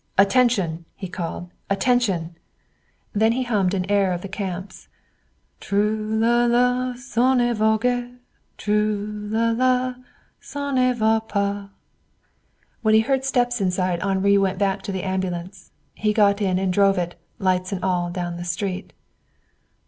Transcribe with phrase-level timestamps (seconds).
[0.17, 1.51] "Attention!" he called.
[1.69, 2.35] "Attention!"
[3.13, 4.87] Then he hummed an air of the camps:
[5.59, 8.17] Trou là là, ça ne va guère;
[8.57, 9.95] Trou là là,
[10.41, 11.69] ça ne va pas.
[12.81, 15.69] When he heard steps inside Henri went back to the ambulance.
[15.93, 18.93] He got in and drove it, lights and all, down the street.